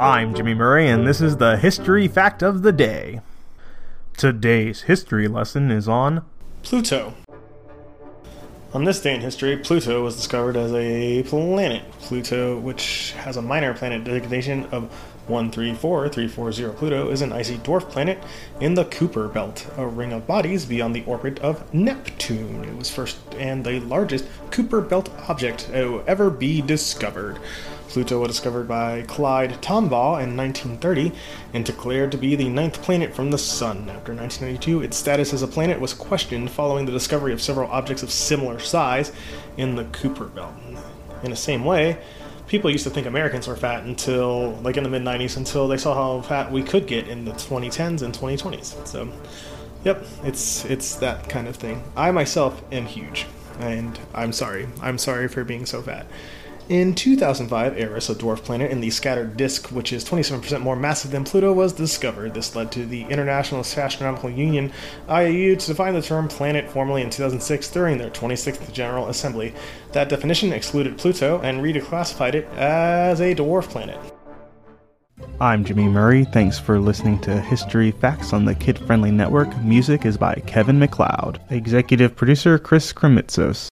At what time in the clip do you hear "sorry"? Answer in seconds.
54.32-54.68, 54.98-55.28